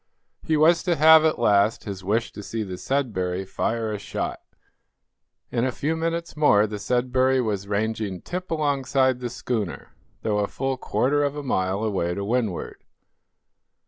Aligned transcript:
He 0.43 0.57
was 0.57 0.81
to 0.81 0.95
have, 0.95 1.23
at 1.25 1.37
last, 1.37 1.83
his 1.83 2.03
wish 2.03 2.31
to 2.31 2.41
see 2.41 2.63
the 2.63 2.75
"Sudbury" 2.79 3.45
fire 3.45 3.91
a 3.93 3.99
shot. 3.99 4.41
In 5.51 5.63
a 5.63 5.71
few 5.71 5.95
minutes 5.95 6.35
more 6.35 6.65
the 6.65 6.79
"Sudbury" 6.79 7.39
was 7.39 7.67
ranging 7.67 8.19
tip 8.23 8.49
alongside 8.49 9.19
the 9.19 9.29
schooner, 9.29 9.89
though 10.23 10.39
a 10.39 10.47
full 10.47 10.75
quarter 10.77 11.23
of 11.23 11.35
a 11.35 11.43
mile 11.43 11.83
away 11.83 12.15
to 12.15 12.25
windward. 12.25 12.83